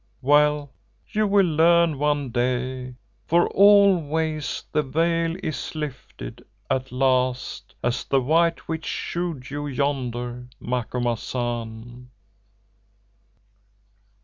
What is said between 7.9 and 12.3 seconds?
the White Witch shewed you yonder, Macumazahn."